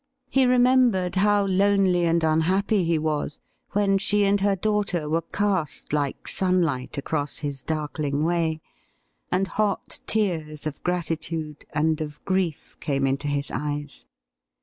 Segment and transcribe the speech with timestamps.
[0.31, 3.37] He remembered how lonely and unhappy he was
[3.73, 8.61] when she and her daughter were cast, like sunlight, across his darkling way,
[9.31, 14.07] and hot tears of gratitude and of grief came into his eyes.